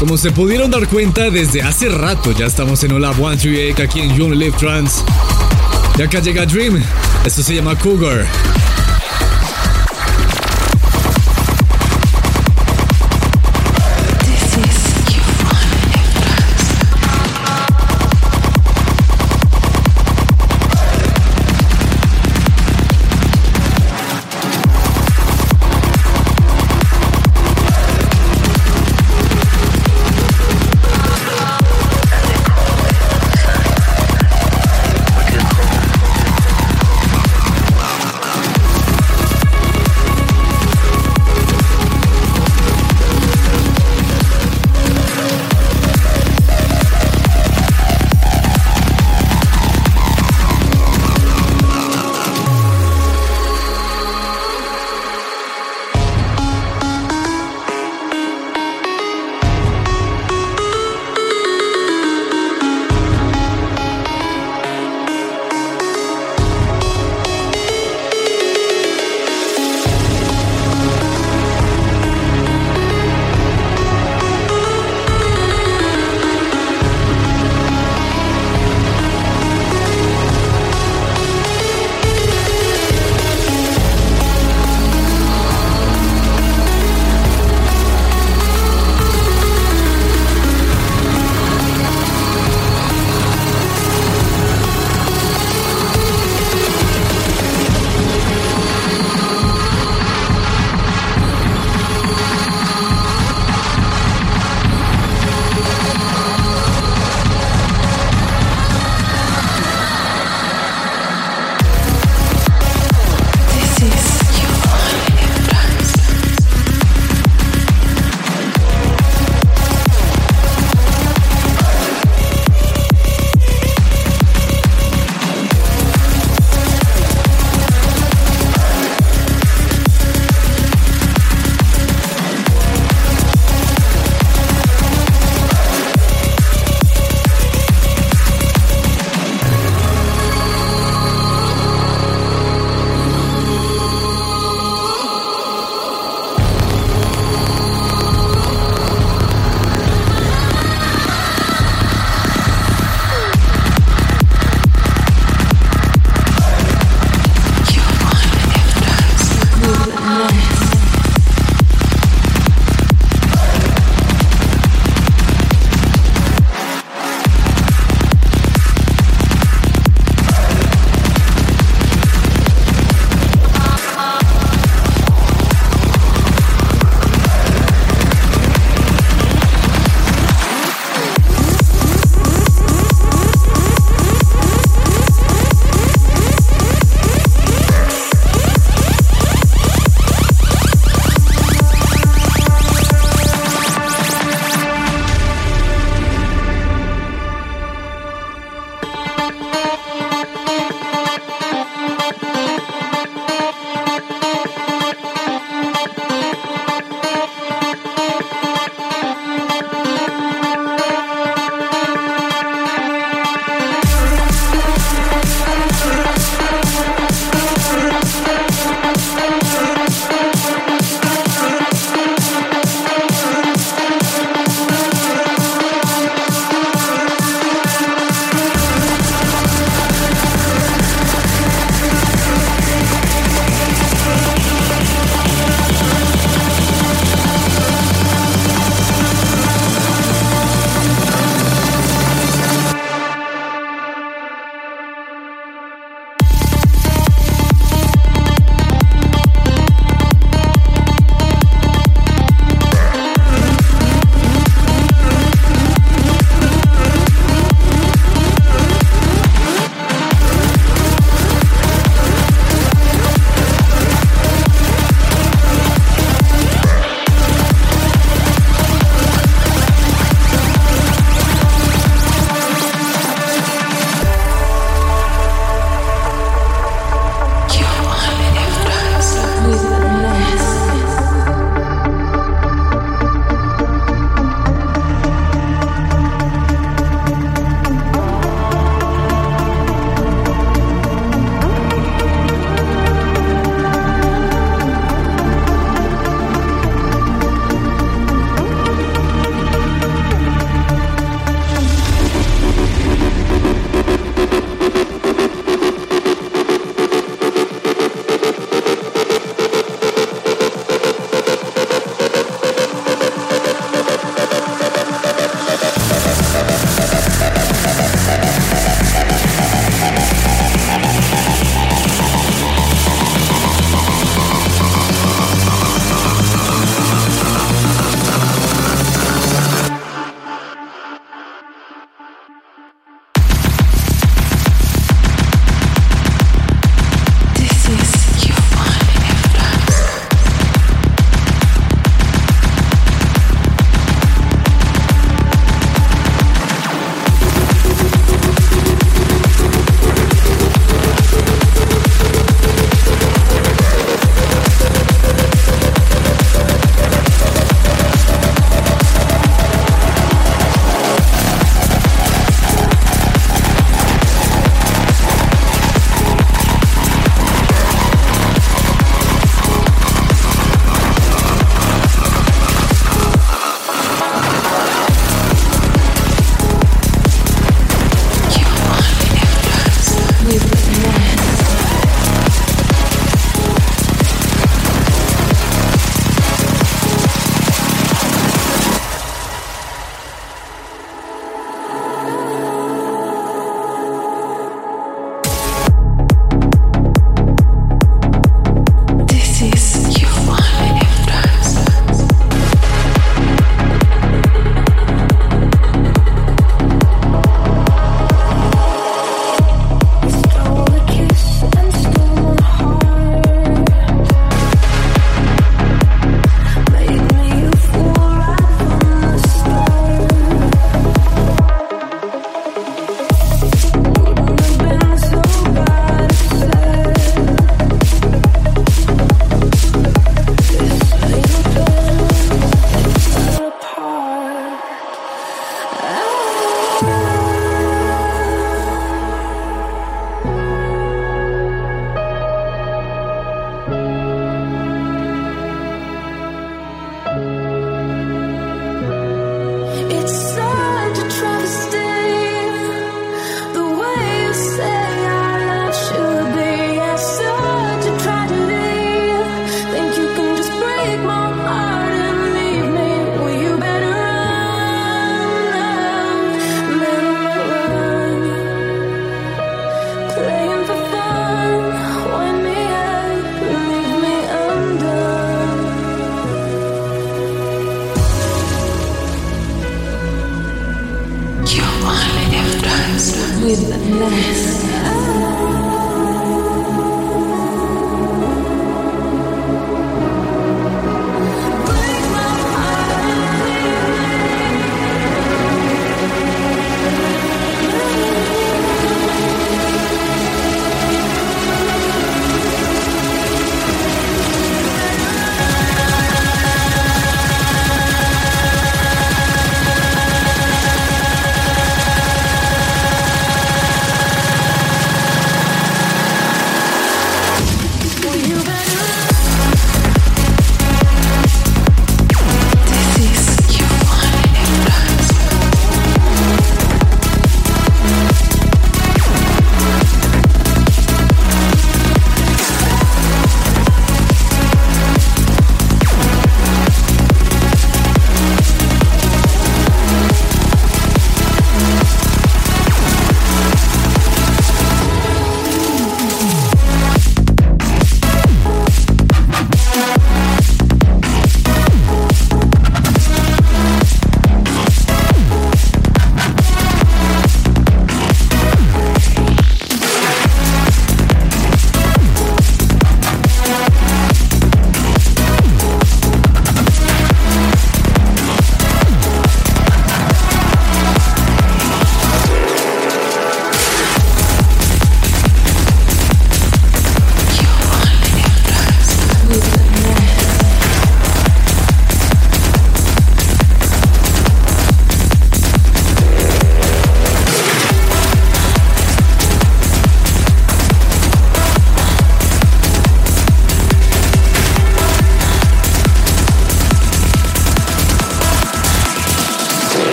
Como 0.00 0.16
se 0.16 0.30
pudieron 0.30 0.70
dar 0.70 0.88
cuenta, 0.88 1.28
desde 1.28 1.60
hace 1.60 1.90
rato 1.90 2.32
ya 2.32 2.46
estamos 2.46 2.82
en 2.82 2.92
Olab 2.92 3.16
138 3.16 3.82
aquí 3.82 4.00
en 4.00 4.16
You 4.16 4.24
Only 4.24 4.38
Live 4.38 4.56
Trans. 4.58 5.04
Y 5.98 6.00
acá 6.00 6.20
llega 6.20 6.46
Dream. 6.46 6.82
Esto 7.26 7.42
se 7.42 7.54
llama 7.54 7.78
Cougar. 7.78 8.26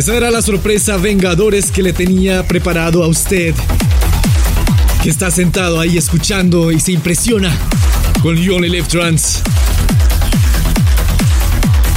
Esa 0.00 0.16
era 0.16 0.30
la 0.30 0.40
sorpresa 0.40 0.96
Vengadores 0.96 1.70
que 1.70 1.82
le 1.82 1.92
tenía 1.92 2.42
preparado 2.48 3.04
a 3.04 3.06
usted, 3.06 3.54
que 5.02 5.10
está 5.10 5.30
sentado 5.30 5.78
ahí 5.78 5.98
escuchando 5.98 6.72
y 6.72 6.80
se 6.80 6.92
impresiona 6.92 7.54
con 8.22 8.34
You 8.34 8.54
Only 8.54 8.70
Live 8.70 8.88
Trans 8.88 9.42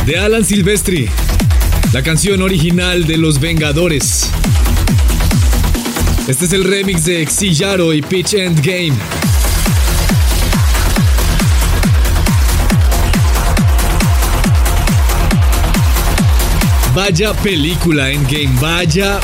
de 0.05 0.19
Alan 0.19 0.43
Silvestri, 0.43 1.07
la 1.93 2.03
canción 2.03 2.41
original 2.41 3.07
de 3.07 3.15
Los 3.15 3.39
Vengadores. 3.39 4.30
Este 6.27 6.43
es 6.43 6.51
el 6.51 6.65
remix 6.65 7.05
de 7.05 7.25
Xillaro 7.25 7.93
y 7.93 8.01
Pitch 8.01 8.34
End 8.34 8.59
Game. 8.59 9.23
Vaya 16.95 17.34
película 17.34 18.11
Endgame, 18.11 18.52
vaya 18.61 19.20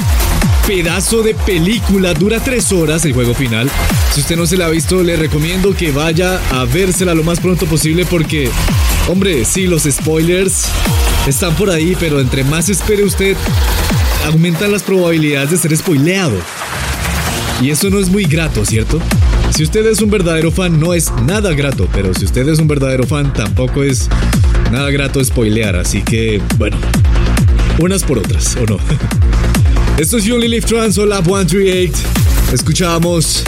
pedazo 0.66 1.22
de 1.22 1.36
película. 1.36 2.16
Dura 2.16 2.40
tres 2.40 2.72
horas 2.72 3.06
el 3.06 3.14
juego 3.14 3.36
final. 3.36 3.70
Si 4.12 4.22
usted 4.22 4.36
no 4.38 4.48
se 4.48 4.58
la 4.58 4.66
ha 4.66 4.70
visto, 4.70 5.04
le 5.04 5.16
recomiendo 5.16 5.76
que 5.76 5.92
vaya 5.92 6.40
a 6.52 6.66
vérsela 6.66 7.14
lo 7.14 7.24
más 7.24 7.40
pronto 7.40 7.68
posible 7.68 8.06
porque, 8.06 8.50
hombre, 9.08 9.46
sí, 9.46 9.68
los 9.68 9.84
spoilers 9.84 10.66
están 11.28 11.54
por 11.56 11.70
ahí, 11.70 11.96
pero 12.00 12.20
entre 12.20 12.44
más 12.44 12.70
espere 12.70 13.04
usted, 13.04 13.38
aumentan 14.26 14.72
las 14.72 14.82
probabilidades 14.82 15.52
de 15.52 15.58
ser 15.58 15.78
spoileado. 15.78 16.38
Y 17.62 17.70
eso 17.70 17.92
no 17.92 18.00
es 18.00 18.10
muy 18.10 18.24
grato, 18.24 18.66
¿cierto? 18.66 19.00
Si 19.56 19.64
usted 19.64 19.86
es 19.86 20.02
un 20.02 20.10
verdadero 20.10 20.52
fan, 20.52 20.80
no 20.80 20.96
es 20.96 21.12
nada 21.26 21.54
grato, 21.54 21.88
pero 21.94 22.14
si 22.16 22.26
usted 22.26 22.48
es 22.48 22.58
un 22.58 22.68
verdadero 22.68 23.06
fan, 23.06 23.32
tampoco 23.34 23.84
es 23.84 24.08
nada 24.72 24.90
grato 24.90 25.24
spoilear, 25.24 25.76
así 25.76 26.02
que, 26.02 26.42
bueno, 26.58 26.78
unas 27.80 28.04
por 28.04 28.20
otras, 28.20 28.56
¿o 28.58 28.66
no? 28.66 28.78
Esto 29.98 30.18
es 30.18 30.26
You 30.26 30.36
Only 30.36 30.50
Live 30.50 30.68
Trans 30.68 30.98
o 30.98 31.06
Lab 31.06 31.24
138. 31.24 31.94
Escuchábamos 32.54 33.44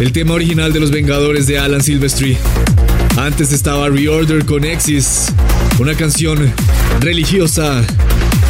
el 0.00 0.12
tema 0.12 0.34
original 0.34 0.72
de 0.72 0.80
Los 0.80 0.90
Vengadores 0.90 1.46
de 1.46 1.58
Alan 1.58 1.82
Silvestri. 1.82 2.36
Antes 3.16 3.52
estaba 3.52 3.88
Reorder 3.88 4.46
con 4.46 4.64
Exis, 4.64 5.26
una 5.78 5.94
canción 5.94 6.52
religiosa, 7.00 7.84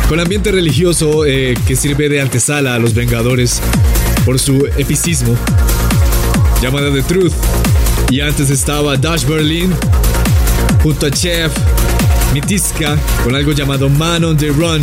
con 0.08 0.20
ambiente 0.20 0.52
religioso 0.52 1.26
eh, 1.26 1.56
que 1.66 1.74
sirve 1.74 2.08
de 2.08 2.20
antesala 2.20 2.74
a 2.74 2.78
Los 2.78 2.94
Vengadores 2.94 3.60
por 4.24 4.38
su 4.38 4.66
epicismo, 4.78 5.36
llamada 6.62 6.92
The 6.92 7.02
Truth. 7.02 7.32
Y 8.10 8.20
antes 8.20 8.50
estaba 8.50 8.96
Dash 8.96 9.24
Berlin 9.24 9.72
junto 10.82 11.06
a 11.06 11.10
Chef 11.10 11.50
Mitiska 12.32 12.96
con 13.24 13.34
algo 13.34 13.52
llamado 13.52 13.88
Man 13.88 14.24
on 14.24 14.36
the 14.36 14.48
Run. 14.48 14.82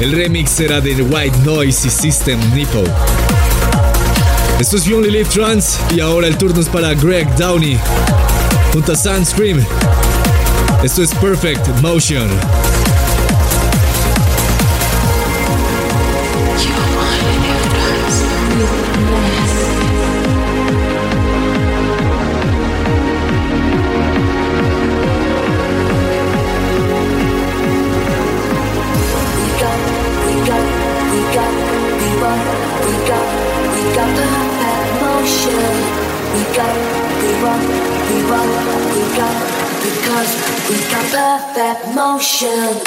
El 0.00 0.12
remix 0.12 0.58
era 0.60 0.80
de 0.80 1.00
White 1.02 1.38
Noise 1.44 1.86
y 1.86 1.90
System 1.90 2.38
Nipple. 2.54 2.84
Esto 4.58 4.76
es 4.76 4.84
You 4.84 4.96
Only 4.96 5.10
Live 5.10 5.30
Trans 5.30 5.78
y 5.94 6.00
ahora 6.00 6.26
el 6.26 6.36
turno 6.36 6.60
es 6.60 6.68
para 6.68 6.94
Greg 6.94 7.28
Downey 7.36 7.78
junto 8.72 8.92
a 8.92 8.96
Sunscream. 8.96 9.64
Esto 10.82 11.02
es 11.02 11.14
Perfect 11.14 11.68
Motion. 11.80 12.28
Show. 42.36 42.85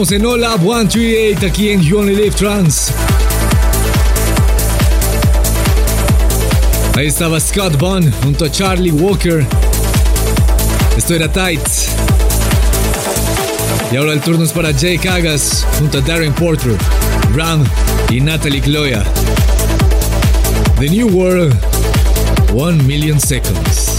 Estamos 0.00 0.12
en 0.18 0.24
Hola 0.24 0.56
138 0.56 1.46
aquí 1.46 1.68
en 1.68 1.82
You 1.82 1.98
Only 1.98 2.16
Live 2.16 2.30
Trans. 2.30 2.90
Ahí 6.96 7.08
estaba 7.08 7.38
Scott 7.38 7.78
Bond 7.78 8.10
junto 8.22 8.46
a 8.46 8.50
Charlie 8.50 8.92
Walker. 8.92 9.44
Esto 10.96 11.14
era 11.14 11.30
Tight. 11.30 11.60
Y 13.92 13.96
ahora 13.96 14.14
el 14.14 14.22
turno 14.22 14.42
es 14.42 14.52
para 14.52 14.70
Jake 14.70 15.06
Agas 15.06 15.66
junto 15.78 15.98
a 15.98 16.00
Darren 16.00 16.32
Porter, 16.32 16.78
Ram 17.34 17.62
y 18.08 18.22
Natalie 18.22 18.62
Cloya. 18.62 19.04
The 20.78 20.88
New 20.88 21.08
World, 21.08 21.54
One 22.54 22.82
Million 22.84 23.20
Seconds. 23.20 23.89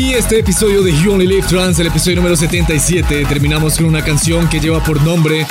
Aquí 0.00 0.14
este 0.14 0.38
episodio 0.38 0.82
de 0.82 0.98
You 0.98 1.12
Only 1.12 1.26
Live 1.26 1.46
Trans, 1.46 1.78
el 1.78 1.88
episodio 1.88 2.16
número 2.16 2.34
77. 2.34 3.26
Terminamos 3.26 3.76
con 3.76 3.84
una 3.84 4.02
canción 4.02 4.48
que 4.48 4.58
lleva 4.58 4.82
por 4.82 4.98
nombre 5.02 5.46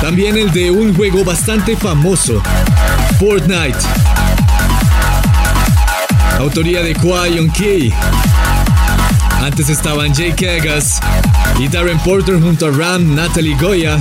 también 0.00 0.38
el 0.38 0.52
de 0.52 0.70
un 0.70 0.94
juego 0.94 1.24
bastante 1.24 1.76
famoso, 1.76 2.40
Fortnite. 3.18 3.76
Autoría 6.38 6.84
de 6.84 6.94
Kwon 6.94 7.50
Key. 7.50 7.92
Antes 9.42 9.68
estaban 9.68 10.14
Jake 10.14 10.46
Kagas 10.46 11.00
y 11.58 11.66
Darren 11.66 11.98
Porter 11.98 12.40
junto 12.40 12.66
a 12.66 12.70
Ram 12.70 13.16
Natalie 13.16 13.56
Goya 13.56 13.98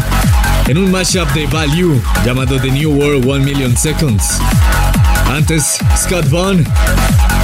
en 0.68 0.78
un 0.78 0.92
mashup 0.92 1.28
de 1.34 1.48
Value 1.48 2.00
llamado 2.24 2.60
The 2.60 2.70
New 2.70 2.92
World 2.92 3.26
1 3.26 3.44
Million 3.44 3.76
Seconds. 3.76 4.38
Antes 5.32 5.80
Scott 5.98 6.30
Vaughn 6.30 6.64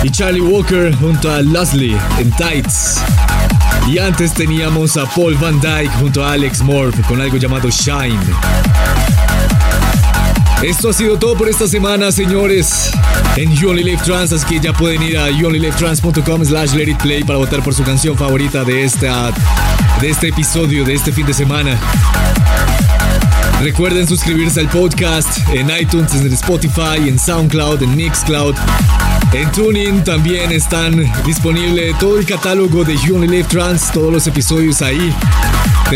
y 0.04 0.10
Charlie 0.10 0.42
Walker 0.42 0.96
junto 0.96 1.32
a 1.32 1.42
Leslie 1.42 1.98
en 2.20 2.32
Tights. 2.32 3.02
Y 3.88 3.98
antes 3.98 4.34
teníamos 4.34 4.98
a 4.98 5.06
Paul 5.06 5.36
Van 5.36 5.60
Dyke 5.60 5.92
junto 6.00 6.24
a 6.24 6.34
Alex 6.34 6.62
Moore 6.62 6.92
con 7.08 7.20
algo 7.20 7.38
llamado 7.38 7.70
Shine. 7.70 8.20
Esto 10.64 10.90
ha 10.90 10.94
sido 10.94 11.18
todo 11.18 11.36
por 11.36 11.50
esta 11.50 11.68
semana, 11.68 12.12
señores. 12.12 12.92
En 13.36 13.56
You 13.56 13.70
Only 13.70 13.84
Live 13.84 14.02
Trans, 14.04 14.34
así 14.34 14.46
que 14.46 14.60
ya 14.60 14.74
pueden 14.74 15.02
ir 15.02 15.18
a 15.18 15.30
youonlylivetrans.com 15.30 16.46
slash 16.46 16.74
let 16.74 16.90
it 16.90 16.98
play 17.02 17.24
para 17.24 17.40
votar 17.40 17.64
por 17.64 17.74
su 17.74 17.84
canción 17.84 18.18
favorita 18.18 18.64
de, 18.64 18.84
esta, 18.84 19.32
de 20.02 20.10
este 20.10 20.30
episodio, 20.30 20.84
de 20.84 20.94
este 20.94 21.12
fin 21.12 21.26
de 21.26 21.34
semana. 21.34 21.78
Recuerden 23.62 24.08
suscribirse 24.08 24.60
al 24.60 24.70
podcast 24.70 25.30
en 25.54 25.70
iTunes, 25.70 26.14
en 26.14 26.32
Spotify, 26.34 27.08
en 27.08 27.18
SoundCloud, 27.18 27.84
en 27.84 27.96
Mixcloud. 27.96 28.56
En 29.32 29.52
Tuning 29.52 30.04
también 30.04 30.52
están 30.52 31.06
disponible 31.24 31.94
todo 32.00 32.18
el 32.18 32.26
catálogo 32.26 32.84
de 32.84 32.98
You 32.98 33.16
Only 33.16 33.28
Live 33.28 33.48
Trans, 33.48 33.92
todos 33.92 34.12
los 34.12 34.26
episodios 34.26 34.82
ahí. 34.82 35.14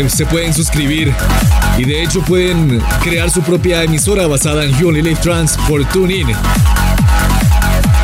Se 0.08 0.24
pueden 0.26 0.54
suscribir 0.54 1.12
y 1.76 1.84
de 1.84 2.02
hecho 2.02 2.20
pueden 2.22 2.80
crear 3.02 3.30
su 3.30 3.42
propia 3.42 3.82
emisora 3.82 4.28
basada 4.28 4.64
en 4.64 4.76
You 4.78 4.88
Only 4.88 5.14
Trans 5.16 5.56
por 5.68 5.84
TuneIn. 5.86 6.28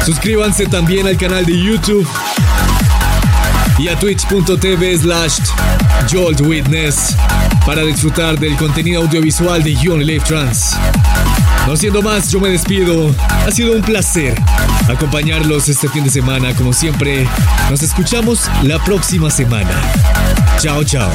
Suscríbanse 0.05 0.67
también 0.67 1.07
al 1.07 1.17
canal 1.17 1.47
de 1.47 1.57
YouTube 1.57 2.09
y 3.79 3.89
a 3.89 3.97
twitch.tv 3.99 4.99
slash 4.99 5.39
joltwitness 6.13 7.17
para 7.65 7.83
disfrutar 7.83 8.39
del 8.39 8.57
contenido 8.57 9.03
audiovisual 9.03 9.63
de 9.63 9.77
You 9.77 9.95
Only 9.95 10.19
Trans. 10.21 10.77
No 11.67 11.77
siendo 11.77 12.03
más, 12.03 12.33
yo 12.33 12.41
me 12.41 12.49
despido. 12.49 13.15
Ha 13.47 13.51
sido 13.53 13.75
un 13.75 13.83
placer 13.83 14.35
acompañarlos 14.91 15.69
este 15.69 15.89
fin 15.89 16.05
de 16.05 16.11
semana. 16.11 16.55
Como 16.55 16.73
siempre, 16.73 17.27
nos 17.71 17.83
escuchamos 17.83 18.49
la 18.63 18.83
próxima 18.85 19.31
semana. 19.31 19.71
Chao, 20.59 20.85
chao. 20.85 21.11